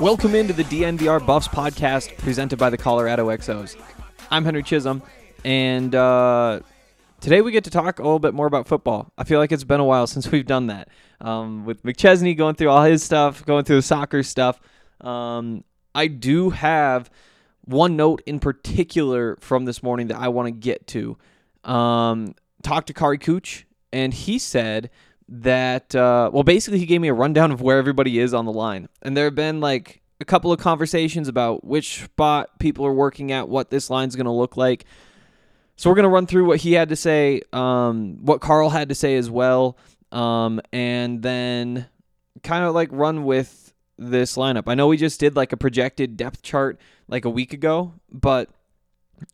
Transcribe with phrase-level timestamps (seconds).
[0.00, 3.76] Welcome into the DNVR Buffs podcast presented by the Colorado XOs.
[4.30, 5.02] I'm Henry Chisholm,
[5.42, 6.60] and uh,
[7.18, 9.10] today we get to talk a little bit more about football.
[9.16, 10.88] I feel like it's been a while since we've done that.
[11.22, 14.60] Um, with McChesney going through all his stuff, going through the soccer stuff.
[15.00, 17.10] Um, I do have
[17.64, 21.16] one note in particular from this morning that I want to get to.
[21.64, 24.90] Um, talked to Kary Kutsch, and he said
[25.28, 28.52] that uh, well basically he gave me a rundown of where everybody is on the
[28.52, 28.88] line.
[29.02, 33.32] And there have been like a couple of conversations about which spot people are working
[33.32, 34.84] at what this line's going to look like.
[35.76, 38.88] So we're going to run through what he had to say um, what Karl had
[38.88, 39.76] to say as well
[40.12, 41.86] um, and then
[42.42, 44.64] kind of like run with this lineup.
[44.66, 48.48] I know we just did like a projected depth chart like a week ago but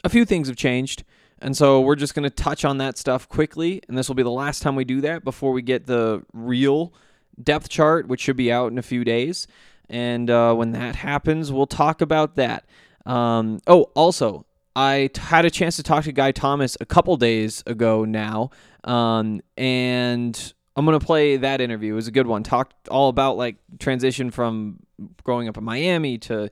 [0.04, 1.04] a few things have changed.
[1.42, 3.82] And so we're just going to touch on that stuff quickly.
[3.88, 6.94] And this will be the last time we do that before we get the real
[7.42, 9.46] depth chart, which should be out in a few days.
[9.88, 12.64] And uh, when that happens, we'll talk about that.
[13.04, 17.16] Um, oh, also, I t- had a chance to talk to Guy Thomas a couple
[17.16, 18.50] days ago now.
[18.84, 21.92] Um, and I'm going to play that interview.
[21.92, 22.42] It was a good one.
[22.42, 24.78] Talked all about like transition from
[25.24, 26.48] growing up in Miami to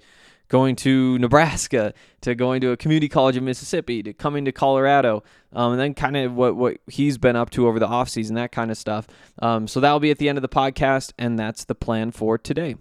[0.51, 5.23] going to Nebraska, to going to a community college in Mississippi, to coming to Colorado,
[5.55, 8.53] um, and then kind of what, what he's been up to over the offseason, that
[8.53, 9.07] kind of stuff.
[9.41, 12.37] Um, so that'll be at the end of the podcast, and that's the plan for
[12.37, 12.75] today.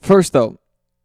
[0.00, 0.60] First, though,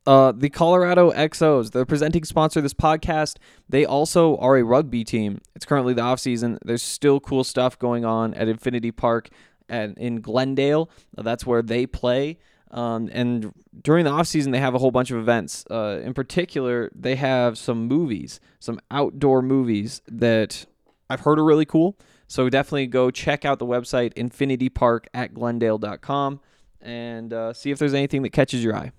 [0.06, 3.38] uh, the Colorado XOs, the presenting sponsor of this podcast,
[3.68, 5.42] they also are a rugby team.
[5.56, 6.60] It's currently the offseason.
[6.64, 9.30] There's still cool stuff going on at Infinity Park
[9.68, 10.90] at, in Glendale.
[11.18, 12.38] That's where they play.
[12.72, 15.66] Um, and during the off season, they have a whole bunch of events.
[15.70, 20.66] Uh, in particular, they have some movies, some outdoor movies that
[21.10, 21.98] I've heard are really cool.
[22.28, 26.40] So definitely go check out the website, infinitypark at glendale.com,
[26.80, 28.92] and uh, see if there's anything that catches your eye.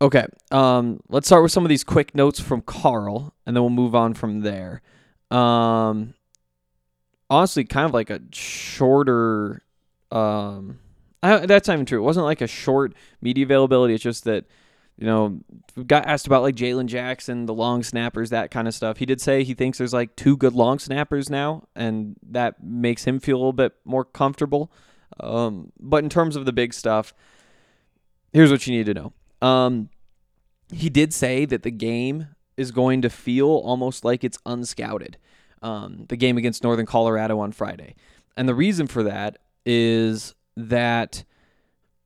[0.00, 3.70] Okay, um, let's start with some of these quick notes from Karl, and then we'll
[3.70, 4.80] move on from there.
[5.30, 6.14] Um,
[7.28, 9.62] honestly, kind of like a shorter.
[10.10, 10.78] Um,
[11.22, 11.98] I, that's not even true.
[11.98, 13.94] It wasn't like a short media availability.
[13.94, 14.44] It's just that,
[14.96, 15.40] you know,
[15.86, 18.98] got asked about like Jalen Jackson, the long snappers, that kind of stuff.
[18.98, 23.04] He did say he thinks there's like two good long snappers now, and that makes
[23.04, 24.72] him feel a little bit more comfortable.
[25.20, 27.12] Um, but in terms of the big stuff,
[28.32, 29.12] here's what you need to know.
[29.40, 29.90] Um,
[30.72, 35.14] he did say that the game is going to feel almost like it's unscouted.
[35.62, 37.96] Um, the game against Northern Colorado on Friday,
[38.36, 41.24] and the reason for that is that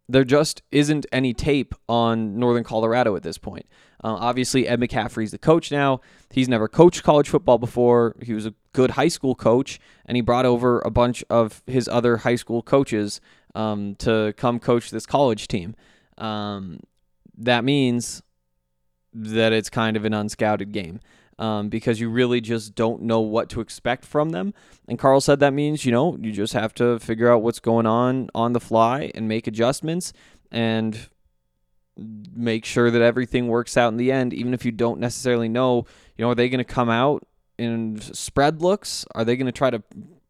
[0.08, 3.66] there just isn't any tape on Northern Colorado at this point.
[4.04, 6.00] Uh, obviously, Ed McCaffrey's the coach now.
[6.30, 8.16] He's never coached college football before.
[8.20, 11.88] He was a good high school coach, and he brought over a bunch of his
[11.88, 13.20] other high school coaches
[13.54, 15.74] um, to come coach this college team.
[16.18, 16.80] Um,
[17.38, 18.22] that means
[19.14, 21.00] that it's kind of an unscouted game
[21.38, 24.54] um, because you really just don't know what to expect from them.
[24.88, 27.86] And Karl said that means, you know, you just have to figure out what's going
[27.86, 30.12] on on the fly and make adjustments
[30.50, 31.08] and
[31.96, 35.86] make sure that everything works out in the end, even if you don't necessarily know,
[36.16, 37.26] you know, are they going to come out
[37.58, 39.04] in spread looks?
[39.14, 39.82] Are they going to try to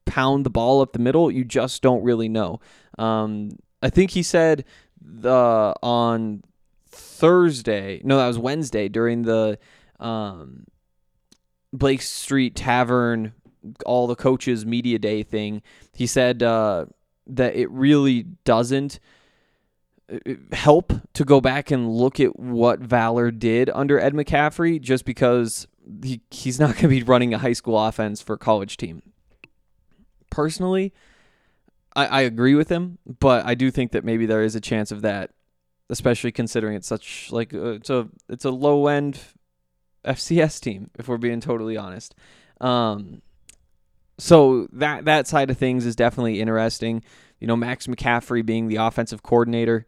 [0.05, 1.31] pound the ball up the middle?
[1.31, 2.61] You just don't really know.
[2.99, 3.51] Um,
[3.81, 4.65] I think he said
[5.01, 6.43] the on
[6.89, 9.59] Thursday, no, that was Wednesday during the
[9.99, 10.65] um,
[11.73, 13.33] Blake Street Tavern,
[13.87, 15.63] all the coaches media day thing.
[15.95, 16.87] He said uh,
[17.27, 19.01] that it really doesn't
[20.13, 20.19] uh,
[20.53, 25.67] help to go back and look at what Valor did under Ed McCaffrey just because
[26.03, 29.03] he, he's not going to be running a high school offense for a college team.
[30.31, 30.93] Personally,
[31.95, 34.91] I, I agree with him, but I do think that maybe there is a chance
[34.91, 35.31] of that,
[35.91, 39.21] especially considering it's such like uh, it's a it's a low end
[40.05, 42.15] FCS team, if we're being totally honest.
[42.61, 43.23] Um,
[44.19, 47.03] so that that side of things is definitely interesting.
[47.41, 49.87] You know, Max McCaffrey being the offensive coordinator,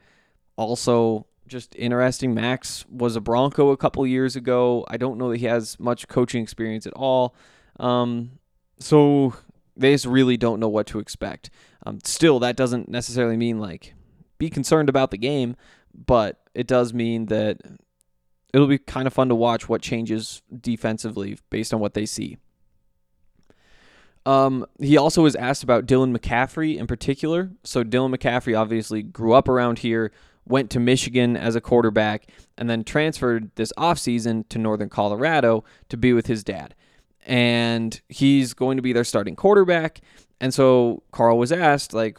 [0.56, 2.34] also just interesting.
[2.34, 4.84] Max was a Bronco a couple years ago.
[4.88, 7.34] I don't know that he has much coaching experience at all.
[7.78, 8.38] Um,
[8.78, 9.34] so
[9.76, 11.50] they just really don't know what to expect.
[11.86, 13.94] Um, still, that doesn't necessarily mean like
[14.38, 15.56] be concerned about the game,
[15.94, 17.60] but it does mean that
[18.54, 22.38] it'll be kind of fun to watch what changes defensively based on what they see.
[24.24, 27.50] Um, he also was asked about Dylan McCaffrey in particular.
[27.64, 30.12] So Dylan McCaffrey obviously grew up around here,
[30.46, 35.96] went to Michigan as a quarterback, and then transferred this offseason to Northern Colorado to
[35.96, 36.76] be with his dad.
[37.26, 40.00] And he's going to be their starting quarterback.
[40.40, 42.18] And so Karl was asked, like,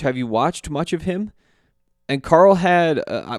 [0.00, 1.32] have you watched much of him?
[2.10, 3.38] And Karl had, uh,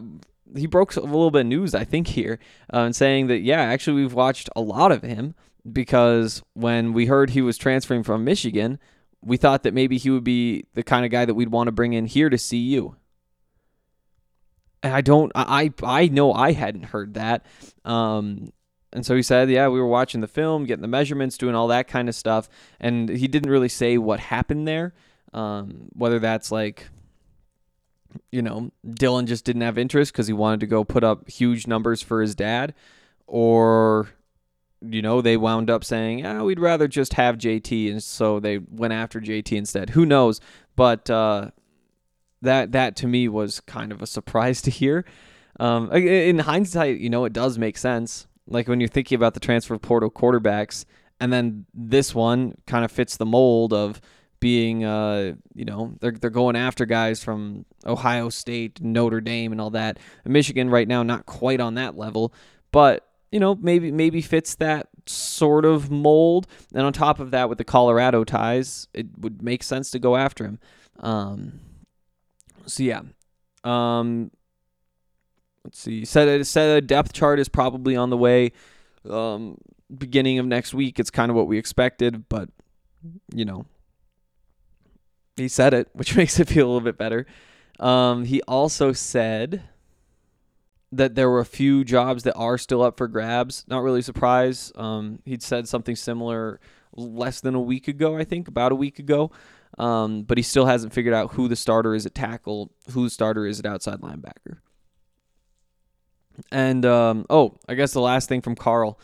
[0.56, 2.40] he broke a little bit of news, I think, here,
[2.72, 5.36] uh, saying that, yeah, actually, we've watched a lot of him
[5.72, 8.80] because when we heard he was transferring from Michigan,
[9.22, 11.72] we thought that maybe he would be the kind of guy that we'd want to
[11.72, 12.96] bring in here to CU.
[14.82, 17.46] And I don't, I, I know I hadn't heard that.
[17.86, 18.52] Um,
[18.92, 21.70] and so he said, yeah, we were watching the film, getting the measurements, doing all
[21.70, 22.50] that kind of stuff.
[22.80, 24.94] And he didn't really say what happened there.
[25.34, 26.90] Um, whether that's like,
[28.32, 31.68] you know, Dylan just didn't have interest because he wanted to go put up huge
[31.68, 32.74] numbers for his dad,
[33.28, 34.10] or
[34.82, 38.58] you know, they wound up saying, ah, we'd rather just have JT, and so they
[38.58, 39.92] went after JT instead.
[39.92, 40.42] Who knows?
[40.76, 41.52] But uh,
[42.42, 45.06] that that to me was kind of a surprise to hear.
[45.60, 48.28] Um, in hindsight, you know, it does make sense.
[48.48, 50.86] Like when you're thinking about the transfer portal quarterbacks,
[51.20, 54.02] and then this one kind of fits the mold of
[54.44, 59.62] being, uh, you know, they're they're going after guys from Ohio State, Notre Dame, and
[59.62, 60.00] all that.
[60.26, 62.34] Michigan right now not quite on that level,
[62.74, 66.46] but you know, maybe maybe fits that sort of mold.
[66.74, 70.18] And on top of that, with the Colorado ties, it would make sense to go
[70.18, 70.60] after him.
[71.00, 71.62] Um,
[72.66, 73.04] so yeah,
[73.64, 74.30] um,
[75.64, 76.04] let's see.
[76.04, 78.52] Said said a depth chart is probably on the way.
[79.10, 79.58] Um,
[79.98, 82.50] beginning of next week, it's kind of what we expected, but
[83.34, 83.66] you know,
[85.36, 87.26] he said it, which makes it feel a little bit better.
[87.80, 89.64] Um, he also said
[90.92, 93.66] that there were a few jobs that are still up for grabs.
[93.68, 94.78] Not really surprised.
[94.78, 96.60] Um, he'd said something similar
[96.96, 99.32] less than a week ago, I think, about a week ago.
[99.80, 103.10] Um, but he still hasn't figured out who the starter is at tackle, who the
[103.10, 104.58] starter is at outside linebacker.
[106.52, 109.00] And um, oh, I guess the last thing from Karl.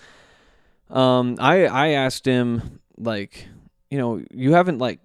[0.89, 3.47] Um, I I asked him like,
[3.89, 4.99] you know, you haven't like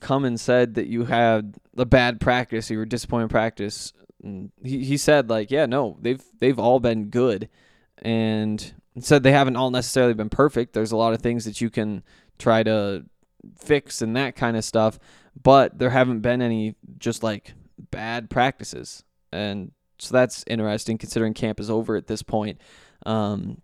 [0.00, 4.50] come and said that you had a bad practice, you were disappointed in practice and
[4.62, 7.48] he, he said like, yeah, no, they've they've all been good,
[7.98, 10.72] and said they haven't all necessarily been perfect.
[10.72, 12.02] There's a lot of things that you can
[12.38, 13.04] try to
[13.58, 14.98] fix and that kind of stuff,
[15.40, 17.54] but there haven't been any just like
[17.90, 22.60] bad practices, and so that's interesting considering camp is over at this point.
[23.06, 23.62] Um,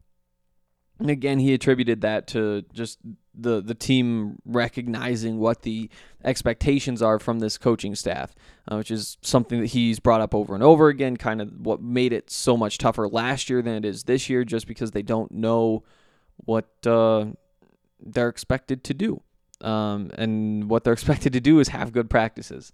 [0.98, 2.98] and again, he attributed that to just
[3.34, 5.88] the the team recognizing what the
[6.24, 8.34] expectations are from this coaching staff,
[8.68, 11.16] uh, which is something that he's brought up over and over again.
[11.16, 14.44] Kind of what made it so much tougher last year than it is this year,
[14.44, 15.82] just because they don't know
[16.36, 17.26] what uh,
[18.00, 19.22] they're expected to do,
[19.60, 22.72] um, and what they're expected to do is have good practices.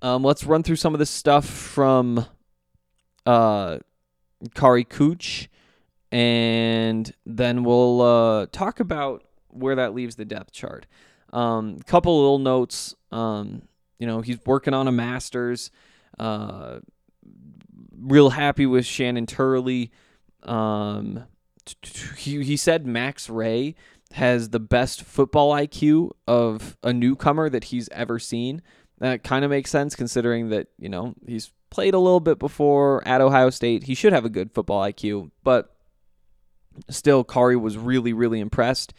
[0.00, 2.24] Um, let's run through some of this stuff from
[3.26, 3.78] uh,
[4.54, 5.48] Kary Kutsch
[6.10, 10.86] and then we'll uh, talk about where that leaves the depth chart.
[11.32, 12.94] A um, couple little notes.
[13.12, 13.62] Um,
[13.98, 15.70] you know, he's working on a master's.
[16.18, 16.80] Uh,
[18.00, 19.90] real happy with Shannon Turley.
[20.42, 21.24] Um,
[22.16, 23.74] he he said Max Wray
[24.12, 28.62] has the best football IQ of a newcomer that he's ever seen.
[28.98, 33.06] That kind of makes sense considering that you know he's played a little bit before
[33.06, 33.84] at Ohio State.
[33.84, 35.74] He should have a good football IQ, but
[36.88, 38.94] still, Kary was really really impressed.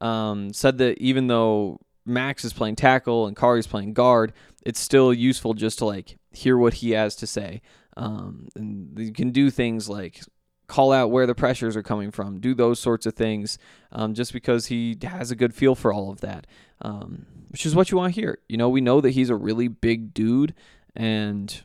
[0.00, 4.32] Um, said that even though Max is playing tackle and Kary's playing guard,
[4.64, 7.60] it's still useful just to like hear what he has to say.
[7.96, 10.22] Um, and you can do things like
[10.70, 13.58] call out where the pressures are coming from, do those sorts of things,
[13.92, 16.46] um, just because he has a good feel for all of that,
[16.80, 18.38] um, which is what you want to hear.
[18.48, 20.54] You know, we know that he's a really big dude,
[20.94, 21.62] and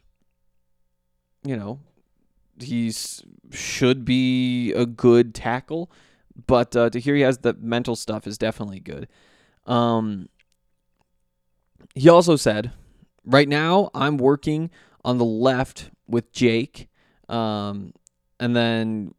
[1.43, 1.79] you know,
[2.59, 5.91] he's should be a good tackle,
[6.47, 9.07] but uh, to hear he has the mental stuff is definitely good.
[9.65, 10.29] Um,
[11.93, 12.71] he also said,
[13.23, 14.69] right now I'm working
[15.03, 16.89] on the left with Jake,
[17.29, 17.93] um,
[18.39, 19.13] and then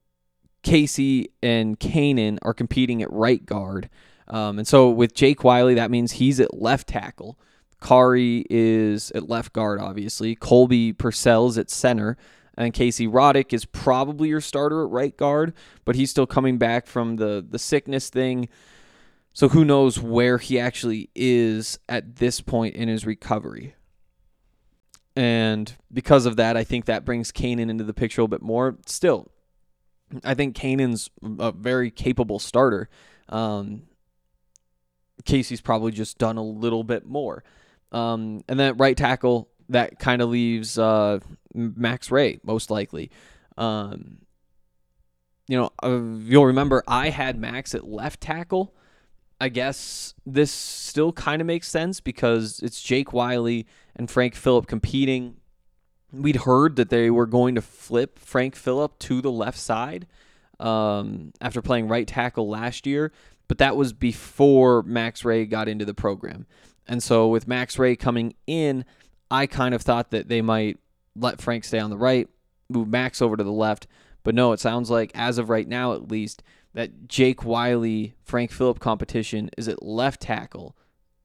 [0.62, 3.88] Casey and Kanan are competing at right guard.
[4.28, 7.38] Um, and so with Jake Wiley, that means he's at left tackle.
[7.80, 10.34] Kary is at left guard, obviously.
[10.34, 12.16] Colby Pursell's at center.
[12.56, 15.52] And Casey Roddick is probably your starter at right guard,
[15.84, 18.48] but he's still coming back from the, the sickness thing.
[19.34, 23.74] So who knows where he actually is at this point in his recovery.
[25.14, 28.42] And because of that, I think that brings Kanan into the picture a little bit
[28.42, 28.78] more.
[28.86, 29.30] Still,
[30.24, 32.88] I think Kanan's a very capable starter.
[33.28, 33.82] Um,
[35.24, 37.44] Casey's probably just done a little bit more.
[37.92, 41.20] Um, and then right tackle, that kind of leaves uh,
[41.54, 43.10] Max Wray, most likely.
[43.56, 44.18] Um,
[45.48, 48.74] you know, uh, you'll remember I had Max at left tackle.
[49.40, 54.66] I guess this still kind of makes sense because it's Jake Wiley and Frank Fillip
[54.66, 55.36] competing.
[56.10, 60.06] We'd heard that they were going to flip Frank Fillip to the left side
[60.58, 63.12] um, after playing right tackle last year,
[63.46, 66.46] but that was before Max Wray got into the program.
[66.88, 68.84] And so with Max Ray coming in,
[69.30, 70.78] I kind of thought that they might
[71.14, 72.28] let Frank stay on the right,
[72.68, 73.86] move Max over to the left.
[74.22, 76.42] But no, it sounds like, as of right now at least,
[76.74, 80.76] that Jake Wiley Frank Fillip competition is at left tackle.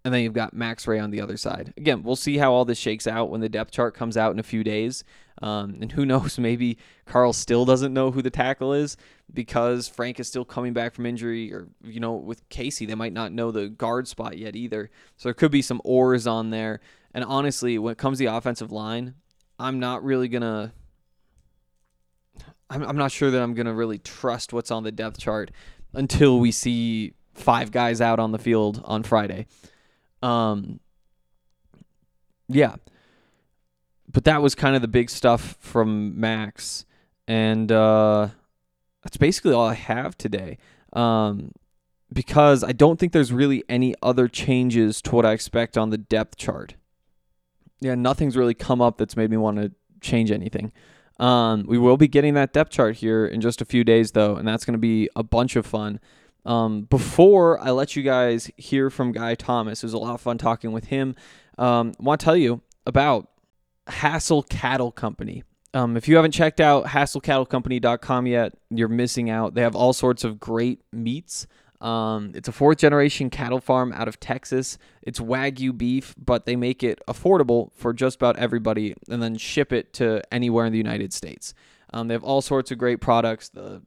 [0.03, 1.74] And then you've got Max Wray on the other side.
[1.77, 4.39] Again, we'll see how all this shakes out when the depth chart comes out in
[4.39, 5.03] a few days.
[5.41, 8.98] Um, and who knows, maybe Karl still doesn't know who the tackle is
[9.34, 11.53] because Frank is still coming back from injury.
[11.53, 14.89] Or, you know, with Casey, they might not know the guard spot yet either.
[15.17, 16.79] So there could be some ORs on there.
[17.13, 19.15] And honestly, when it comes to the offensive line,
[19.60, 20.72] I'm not really to.
[22.70, 25.51] I'm, I'm not sure that I'm going to really trust what's on the depth chart
[25.94, 29.48] until we see five guys out on the field on Friday.
[30.24, 30.80] Um,
[32.48, 32.75] yeah.
[34.12, 36.86] But that was kind of the big stuff from Max.
[37.27, 38.30] And uh,
[39.03, 40.58] that's basically all I have today.
[40.94, 41.51] Um,
[42.13, 45.98] because I don't think there's really any other changes to what I expect on the
[45.98, 46.75] depth chart.
[47.82, 50.72] Yeah, nothing's really come up that's made me want to change anything.
[51.20, 54.36] Um, we will be getting that depth chart here in just a few days, though,
[54.36, 56.00] and that's going to be a bunch of fun.
[56.46, 60.22] Um, before I let you guys hear from Guy Thomas, it was a lot of
[60.22, 61.16] fun talking with him.
[61.58, 63.30] Um, I want to tell you about
[63.88, 65.44] Hassell Cattle Company.
[65.74, 69.54] Um, if you haven't checked out HassellCattleCompany.com yet, you're missing out.
[69.54, 71.48] They have all sorts of great meats.
[71.82, 74.78] Um, it's a fourth generation cattle farm out of Texas.
[75.02, 79.74] It's Wagyu beef, but they make it affordable for just about everybody and then ship
[79.74, 81.56] it to anywhere in the United States.
[81.92, 83.82] Um, they have all sorts of great products the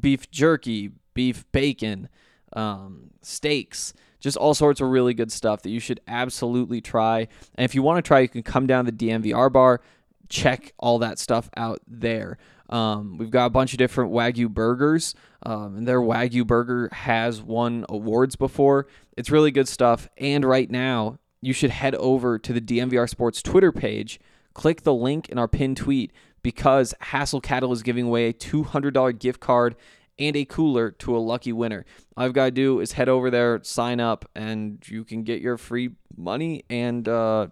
[0.00, 2.08] beef jerky, beef bacon,
[2.52, 7.20] um, steaks, just all sorts of really good stuff that you should absolutely try.
[7.54, 9.80] And if you want to try, you can come down to the DNVR bar,
[10.28, 12.36] check all that stuff out there.
[12.68, 17.40] Um, we've got a bunch of different Wagyu burgers, um, and their Wagyu burger has
[17.42, 18.86] won awards before.
[19.16, 20.08] It's really good stuff.
[20.18, 24.20] And right now, you should head over to the DNVR Sports Twitter page,
[24.54, 29.18] click the link in our pinned tweet because Hassell Cattle is giving away a $200
[29.18, 29.76] gift card
[30.18, 31.84] and a cooler to a lucky winner.
[32.16, 35.40] All I've got to do is head over there, sign up, and you can get
[35.40, 37.48] your free money and uh,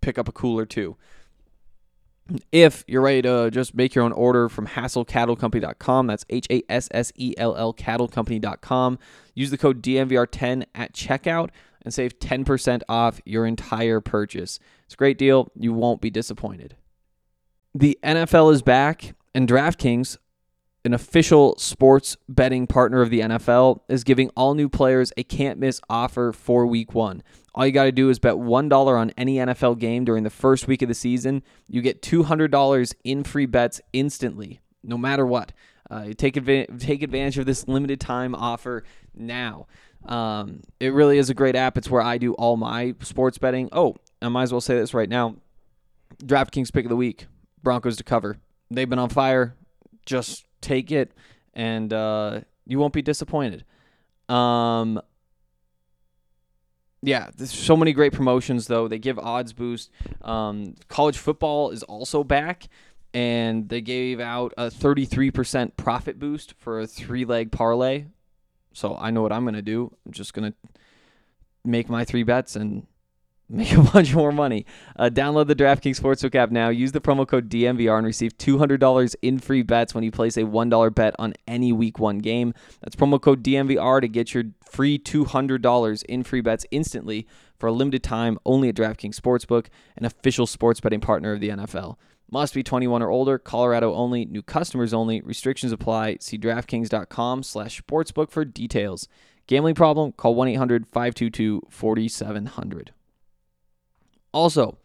[0.00, 0.96] pick up a cooler too.
[2.50, 6.88] If you're ready to just make your own order from hassellcattlecompany.com, that's H A S
[6.92, 8.98] S E L L cattlecompany.com.
[9.34, 11.50] Use the code DNVR10 at checkout
[11.84, 14.58] and save 10% off your entire purchase.
[14.84, 15.50] It's a great deal.
[15.56, 16.76] You won't be disappointed.
[17.74, 20.18] The NFL is back, and DraftKings
[20.84, 25.58] an official sports betting partner of the NFL, is giving all new players a can't
[25.58, 27.22] miss offer for week one.
[27.54, 30.66] All you got to do is bet $1 on any NFL game during the first
[30.66, 31.42] week of the season.
[31.68, 35.52] You get $200 in free bets instantly, no matter what.
[35.90, 38.84] Uh, take, take advantage of this limited time offer
[39.14, 39.66] now.
[40.06, 41.76] Um, it really is a great app.
[41.76, 43.68] It's where I do all my sports betting.
[43.72, 45.36] Oh, I might as well say this right now.
[46.24, 47.26] DraftKings pick of the week
[47.62, 48.38] Broncos to cover.
[48.70, 49.54] They've been on fire.
[50.06, 51.12] Just take it,
[51.54, 53.64] and uh, you won't be disappointed.
[54.28, 55.00] Um,
[57.02, 58.88] yeah, there's so many great promotions though.
[58.88, 59.90] They give odds boost.
[60.22, 62.68] Um, college football is also back,
[63.12, 68.06] and they gave out a 33% profit boost for a three leg parlay.
[68.72, 69.94] So I know what I'm gonna do.
[70.06, 70.54] I'm just gonna
[71.64, 72.86] make my three bets and
[73.52, 74.64] make a bunch more money.
[74.96, 76.70] Uh, download the DraftKings Sportsbook app now.
[76.70, 80.42] Use the promo code DNVR and receive $200 in free bets when you place a
[80.42, 82.52] $1 bet on any week one game.
[82.80, 87.26] That's promo code DNVR to get your free $200 in free bets instantly
[87.58, 89.66] for a limited time only at DraftKings Sportsbook,
[89.96, 91.96] an official sports betting partner of the NFL.
[92.30, 96.16] Must be 21 or older, Colorado only, new customers only, restrictions apply.
[96.20, 99.06] See DraftKings.com slash sportsbook for details.
[99.46, 100.12] Gambling problem?
[100.12, 102.88] Call 1-800-522-4700.
[104.32, 104.78] Also,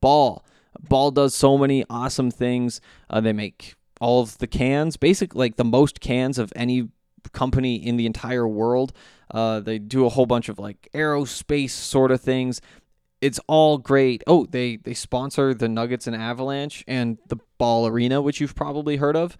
[0.00, 0.44] Ball.
[0.88, 2.80] Ball does so many awesome things.
[3.08, 6.88] Uh, they make all of the cans, basically like the most cans of any
[7.32, 8.92] company in the entire world.
[9.30, 12.60] Uh, they do a whole bunch of like aerospace sort of things.
[13.20, 14.22] It's all great.
[14.26, 18.96] Oh, they they sponsor the Nuggets and Avalanche and the Ball Arena, which you've probably
[18.96, 19.38] heard of.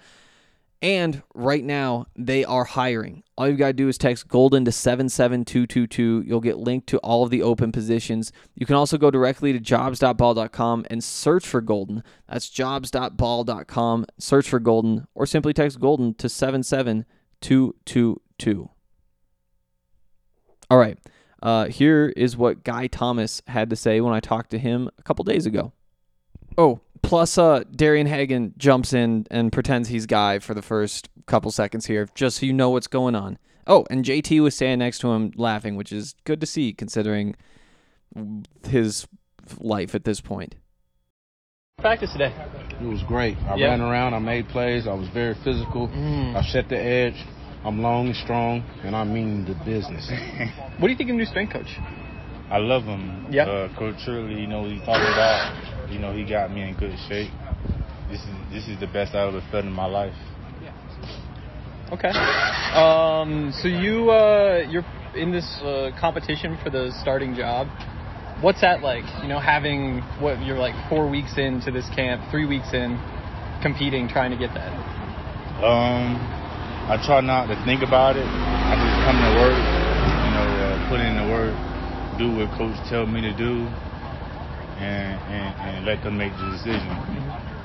[0.84, 3.22] And right now, they are hiring.
[3.38, 6.24] All you've got to do is text Golden to 77222.
[6.26, 8.32] You'll get linked to all of the open positions.
[8.54, 12.04] You can also go directly to jobs.ball.com and search for Golden.
[12.28, 18.70] That's jobs.ball.com, search for Golden, or simply text Golden to 77222.
[20.68, 20.98] All right.
[21.42, 25.02] Uh, here is what Guy Thomas had to say when I talked to him a
[25.02, 25.72] couple days ago.
[26.58, 31.50] Oh, plus uh, Darian Hagan jumps in and pretends he's Guy for the first couple
[31.50, 33.38] seconds here, just so you know what's going on.
[33.66, 37.34] Oh, and JT was standing next to him laughing, which is good to see considering
[38.66, 39.06] his
[39.58, 40.54] life at this point.
[41.78, 42.32] Practice today.
[42.80, 43.36] It was great.
[43.48, 43.68] I Yeah.
[43.68, 45.88] ran around, I made plays, I was very physical.
[45.88, 46.36] Mm.
[46.36, 47.14] I set the edge.
[47.64, 50.10] I'm long and strong, and I mean the business.
[50.78, 51.78] What do you think of new strength coach?
[52.50, 53.26] I love him.
[53.30, 53.44] Yeah.
[53.44, 55.73] Uh, coach Turley, you know what he's talking about.
[55.94, 57.30] You know, he got me in good shape.
[58.10, 60.16] This is this is the best I've ever felt in my life.
[61.92, 62.08] Okay.
[62.08, 67.68] Um, so you uh, you're in this uh, competition for the starting job.
[68.42, 69.04] What's that like?
[69.22, 72.98] You know, having what you're like four weeks into this camp, three weeks in,
[73.62, 74.74] competing, trying to get that.
[75.62, 76.18] Um,
[76.90, 78.26] I try not to think about it.
[78.26, 79.54] I just come to work,
[80.26, 81.54] you know, uh, put in the work,
[82.18, 83.70] do what coach tell me to do,
[84.84, 86.92] and, and, and let them make the decision.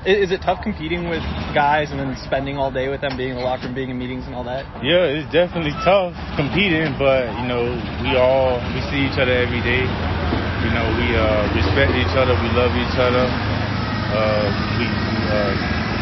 [0.08, 1.20] Is it tough competing with
[1.52, 4.00] guys and then spending all day with them, being in the locker room, being in
[4.00, 4.64] meetings and all that?
[4.80, 7.68] Yeah, it's definitely tough competing, but you know,
[8.00, 9.84] we all we see each other every day.
[9.84, 13.28] You know, we uh, respect each other, we love each other.
[13.28, 14.48] Uh,
[14.80, 15.52] we uh,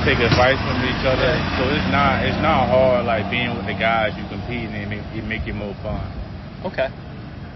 [0.07, 3.75] take advice from each other, so it's not it's not hard like being with the
[3.75, 6.07] guys you compete and it make, it make it more fun.
[6.63, 6.87] Okay.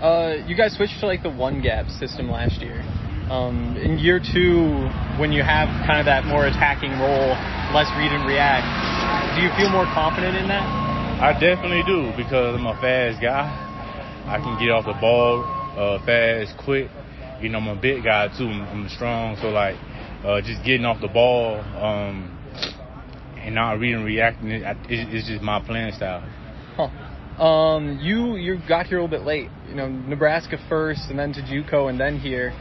[0.03, 2.83] Uh, you guys switched to like the one gap system last year.
[3.31, 4.67] Um, in year two,
[5.19, 7.33] when you have kind of that more attacking role,
[7.73, 8.67] less read and react,
[9.37, 10.65] do you feel more confident in that?
[11.23, 13.47] I definitely do because I'm a fast guy.
[14.27, 15.45] I can get off the ball
[15.79, 16.91] uh, fast, quick.
[17.41, 18.47] You know, I'm a big guy too.
[18.47, 19.77] I'm, I'm strong, so like
[20.25, 22.39] uh, just getting off the ball um,
[23.39, 26.23] and not reading, reacting, it, it, it's just my playing style.
[26.77, 27.43] Huh.
[27.43, 29.49] Um, you you got here a little bit late.
[29.69, 32.53] You know, Nebraska first, and then to JUCO, and then here.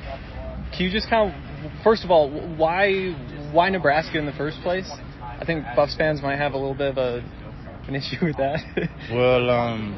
[0.76, 3.12] Can you just kind of, first of all, why
[3.52, 4.90] why Nebraska in the first place?
[5.22, 7.24] I think Buffs fans might have a little bit of a
[7.88, 8.60] an issue with that.
[9.12, 9.98] Well, um,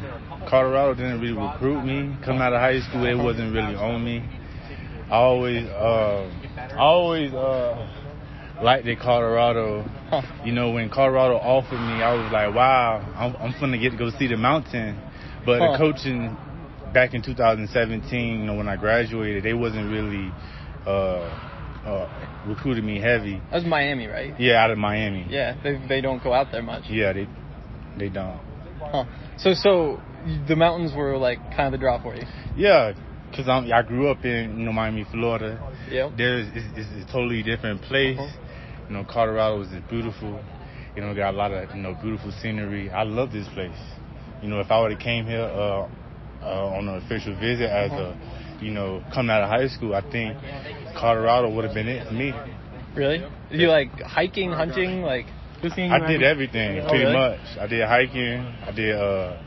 [0.49, 2.17] Colorado didn't really recruit me.
[2.23, 4.23] Coming out of high school, it wasn't really on me.
[5.09, 9.85] I always, uh, I always uh, liked it Colorado.
[10.45, 13.97] You know, when Colorado offered me, I was like, wow, I'm, I'm gonna get to
[13.97, 14.99] go see the mountain.
[15.45, 15.71] But Huh.
[15.71, 16.37] the coaching
[16.93, 20.31] back in 2017, you know, when I graduated, they wasn't really
[20.85, 21.49] uh,
[21.85, 23.41] uh, recruiting me heavy.
[23.51, 24.39] that was Miami, right?
[24.39, 25.25] Yeah, out of Miami.
[25.29, 26.83] Yeah, they they don't go out there much.
[26.89, 27.27] Yeah, they
[27.97, 28.39] they don't.
[28.79, 29.05] Huh.
[29.37, 30.01] So so
[30.47, 32.23] the mountains were like kind of the draw for you.
[32.55, 32.93] Yeah,
[33.35, 35.59] cause I'm, I grew up in you know Miami, Florida.
[35.89, 36.09] Yeah.
[36.15, 38.17] There's it's, it's a totally different place.
[38.19, 38.39] Uh-huh.
[38.89, 40.43] You know, Colorado is beautiful,
[40.95, 42.89] You know, got a lot of you know beautiful scenery.
[42.89, 43.71] I love this place.
[44.41, 45.87] You know, if I would have came here uh,
[46.41, 48.17] uh, on an official visit as a,
[48.61, 50.37] you know, coming out of high school, I think
[50.97, 52.33] Colorado would have been it for me.
[52.95, 53.19] Really?
[53.51, 55.25] Do you like hiking, hunting, like?
[55.63, 57.13] I did everything Oh, pretty really?
[57.13, 57.39] much.
[57.59, 58.41] I did hiking.
[58.67, 58.95] I did.
[58.95, 59.37] uh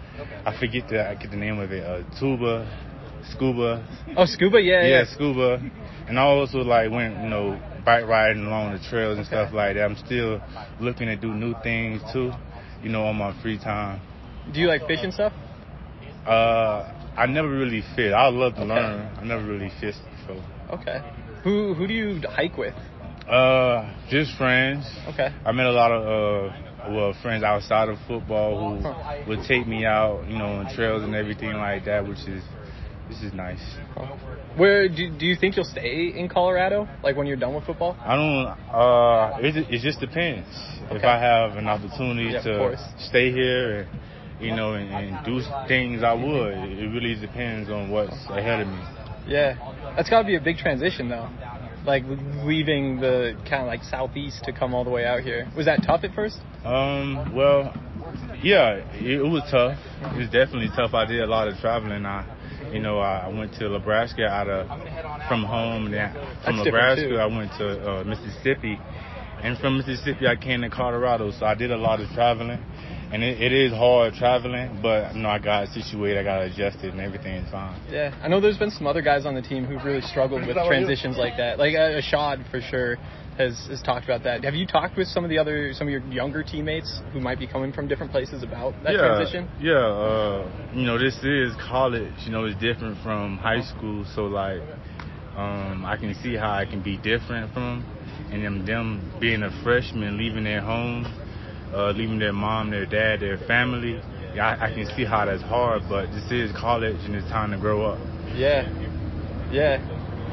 [0.47, 1.85] I forget the I get the name of it.
[1.85, 2.64] Uh, tuba,
[3.33, 3.87] scuba.
[4.16, 5.05] Oh, scuba, yeah, yeah, yeah.
[5.14, 5.61] scuba.
[6.09, 9.75] And I also like went, you know, bike riding along the trails and stuff like
[9.77, 9.85] that.
[9.85, 10.40] I'm still
[10.81, 12.33] looking to do new things too,
[12.83, 14.01] you know, on my free time.
[14.53, 15.33] Do you like fish and stuff?
[16.25, 18.12] Uh, I never really fit.
[18.12, 19.11] I love to learn.
[19.16, 20.44] I never really fished before.
[20.79, 20.98] Okay.
[21.44, 22.74] Who who do you hike with?
[23.29, 24.85] Uh, just friends.
[25.09, 25.29] Okay.
[25.44, 29.85] I met a lot of uh, well, friends outside of football who would take me
[29.85, 32.42] out, you know, on trails and everything like that, which is
[33.09, 33.62] this is nice.
[34.57, 36.88] Where do do you think you'll stay in Colorado?
[37.02, 37.96] Like when you're done with football?
[38.00, 38.46] I don't.
[38.72, 40.48] Uh, it, it just depends.
[40.87, 40.96] Okay.
[40.96, 43.88] If I have an opportunity Yeah, to stay here, and,
[44.40, 46.55] you know, and, and do things, I would.
[46.55, 48.83] It really depends on what's ahead of me.
[49.27, 49.57] Yeah.
[49.96, 51.29] That's got to be a big transition though.
[51.85, 52.03] Like
[52.42, 55.49] leaving the kind of like southeast to come all the way out here.
[55.57, 56.38] Was that tough at first?
[56.64, 57.33] Um.
[57.35, 57.72] Well,
[58.42, 59.79] yeah, it, it was tough.
[60.14, 60.94] It was definitely tough.
[60.94, 62.05] I did a lot of traveling.
[62.05, 62.27] I,
[62.72, 64.66] you know, I went to Nebraska out of
[65.29, 65.92] from home.
[65.92, 66.12] Then
[66.44, 67.16] from That's Nebraska.
[67.16, 68.81] I went to uh, Mississippi,
[69.42, 71.31] and from Mississippi, I came to Colorado.
[71.31, 72.59] So I did a lot of traveling,
[73.12, 74.81] and it, it is hard traveling.
[74.83, 76.19] But you know, I got situated.
[76.19, 77.81] I got adjusted, and everything is fine.
[77.90, 78.14] Yeah.
[78.23, 81.16] I know there's been some other guys on the team who've really struggled with transitions
[81.16, 81.59] like that.
[81.59, 82.97] Like uh, Ashad for sure
[83.38, 84.45] has has talked about that.
[84.45, 87.38] Have you talked with some of the other some of your younger teammates who might
[87.38, 89.49] be coming from different places about that yeah, transition?
[89.61, 92.14] Yeah, uh, you know, this is college.
[92.25, 94.05] You know, it's different from high school.
[94.14, 94.62] So like,
[95.37, 97.85] um, I can see how it can be different from,
[98.33, 101.05] and them them being a freshman, leaving their home,
[101.77, 104.01] uh, leaving their mom, their dad, their family.
[104.35, 105.83] Yeah, I, I can see how that's hard.
[105.89, 108.01] But this is college, and it's time to grow up.
[108.35, 108.65] Yeah.
[109.53, 109.79] Yeah.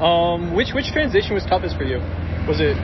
[0.00, 1.98] Um, which which transition was toughest for you?
[2.48, 2.74] Was it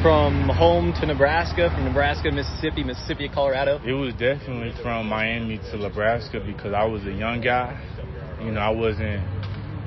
[0.00, 3.80] from home to Nebraska, from Nebraska to Mississippi, Mississippi to Colorado?
[3.84, 7.76] It was definitely from Miami to Nebraska because I was a young guy.
[8.40, 9.20] You know, I wasn't,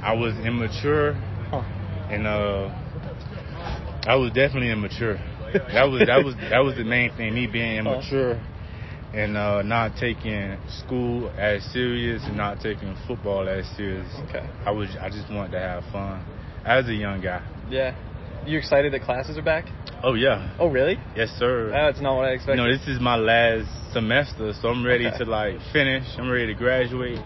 [0.01, 1.13] I was immature,
[1.49, 1.61] huh.
[2.09, 2.69] and uh,
[4.07, 5.19] I was definitely immature.
[5.73, 7.33] That was that was that was the main thing.
[7.33, 8.41] Me being immature
[9.13, 14.07] and uh, not taking school as serious and not taking football as serious.
[14.29, 14.45] Okay.
[14.65, 16.25] I was I just wanted to have fun
[16.65, 17.41] as a young guy.
[17.69, 17.95] Yeah.
[18.45, 19.65] You excited that classes are back?
[20.03, 20.55] Oh yeah.
[20.59, 20.97] Oh really?
[21.15, 21.69] Yes sir.
[21.71, 22.57] That's not what I expected.
[22.57, 25.17] No, this is my last semester, so I'm ready Okay.
[25.19, 26.05] to like finish.
[26.17, 27.19] I'm ready to graduate.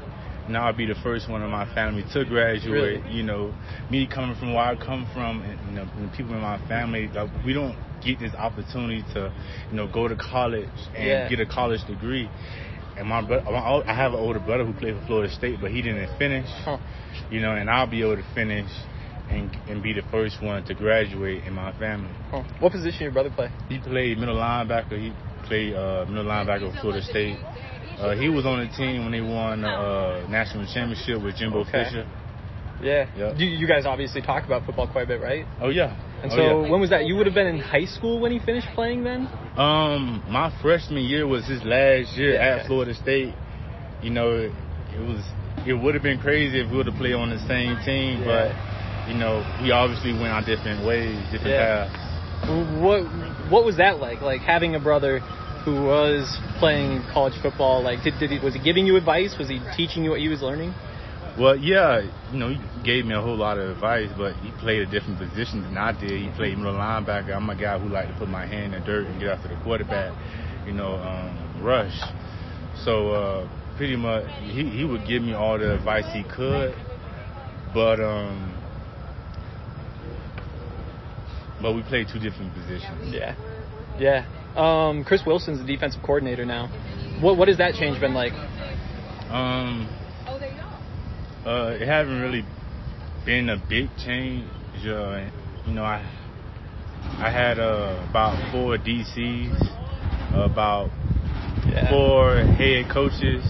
[0.52, 3.02] Now I'll be the first one in my family to graduate.
[3.04, 3.16] Really?
[3.16, 3.54] You know,
[3.90, 7.08] me coming from where I come from, and you know, the people in my family,
[7.08, 9.32] like, we don't get this opportunity to,
[9.70, 11.30] you know, go to college and Yeah.
[11.30, 12.30] get a college degree.
[12.98, 13.48] And my brother,
[13.88, 16.50] I have an older brother who played for Florida State, but he didn't finish.
[16.66, 16.78] Huh.
[17.30, 18.70] You know, and I'll be able to finish
[19.30, 22.12] and and be the first one to graduate in my family.
[22.30, 22.44] Huh.
[22.60, 23.50] What position your brother play?
[23.70, 25.00] He played middle linebacker.
[25.00, 27.38] He played uh, middle linebacker for Florida State.
[28.02, 31.60] Uh, he was on the team when they won the uh, national championship with Jimbo
[31.62, 31.86] Okay.
[31.86, 32.10] Fisher.
[32.82, 33.06] Yeah.
[33.16, 33.38] Yep.
[33.38, 35.46] You, you guys obviously talk about football quite a bit, right?
[35.62, 35.96] Oh yeah.
[36.24, 36.70] And Oh, so yeah.
[36.72, 37.06] when was that?
[37.06, 39.28] You would have been in high school when he finished playing then?
[39.56, 42.68] Um, my freshman year was his last year Yeah, at okay.
[42.68, 43.36] Florida State.
[44.02, 44.52] You know, it,
[44.98, 45.22] it was
[45.68, 48.50] it would have been crazy if we would have played on the same team, Yeah.
[48.50, 51.86] but you know, we obviously went our different ways, different Yeah.
[51.86, 52.08] paths.
[52.82, 53.04] What
[53.52, 54.22] what was that like?
[54.22, 55.22] Like having a brother
[55.63, 57.84] who was playing college football.
[57.84, 59.36] Like, did, did he was he giving you advice?
[59.38, 60.74] Was he teaching you what he was learning?
[61.39, 64.82] Well, yeah, you know, he gave me a whole lot of advice, but he played
[64.82, 66.12] a different position than I did.
[66.12, 67.34] He played middle linebacker.
[67.34, 69.47] I'm a guy who like to put my hand in the dirt and get after
[69.47, 70.13] the quarterback,
[70.67, 71.97] you know, um, rush.
[72.84, 76.76] So uh, pretty much, he, he would give me all the advice he could,
[77.74, 78.54] but um,
[81.62, 83.13] but we played two different positions.
[83.13, 83.36] Yeah,
[83.97, 84.40] yeah.
[84.56, 86.68] Um, Chris Wilson's the defensive coordinator now.
[87.22, 88.34] What what has that change been like?
[89.30, 89.88] Um,
[91.46, 92.44] uh, it hasn't really
[93.26, 94.46] been a big change.
[94.86, 95.30] Uh,
[95.66, 96.04] you know, I
[97.20, 99.56] I had uh, about four DCs,
[100.34, 100.90] about
[101.70, 101.90] Yeah.
[101.90, 103.44] four head coaches.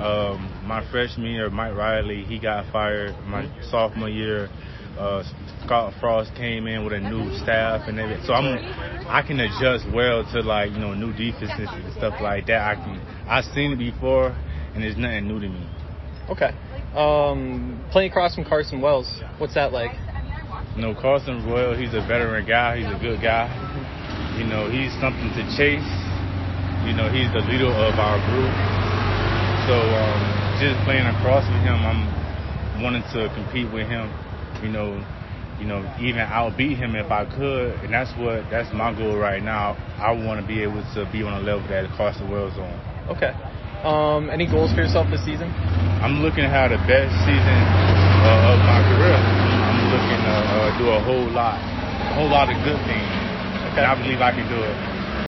[0.00, 3.14] Um, my freshman year, Mike Riley, he got fired.
[3.26, 4.48] My sophomore year,
[4.98, 5.22] uh,
[5.64, 8.24] Scott Frost came in with a new staff and everything.
[8.26, 8.58] So I'm,
[9.08, 12.60] I can adjust well to like you know new defenses and stuff like that.
[12.60, 14.36] I can, I've seen it before,
[14.74, 15.66] and it's nothing new to me.
[16.30, 16.54] Okay.
[16.94, 19.92] Um, playing across from Carson Wells, what's that like?
[20.76, 22.78] You know, Carson Wells, he's a veteran guy.
[22.78, 23.50] He's a good guy.
[24.38, 25.86] You know, he's something to chase.
[26.86, 28.50] You know, he's the leader of our group.
[29.66, 30.20] So um,
[30.58, 34.08] just playing across with him, I'm wanting to compete with him.
[34.62, 35.00] You know,
[35.58, 39.42] you know, even outbeat him if I could, and that's what that's my goal right
[39.42, 39.76] now.
[39.96, 42.72] I want to be able to be on a level that Carson Wells on.
[43.12, 43.32] Okay.
[43.84, 45.48] Um, any goals for yourself this season?
[46.00, 47.58] I'm looking to have the best season
[48.24, 49.16] uh, of my career.
[49.16, 53.08] I'm looking to uh, do a whole lot, a whole lot of good things,
[53.72, 53.80] Okay.
[53.80, 54.89] and I believe I can do it.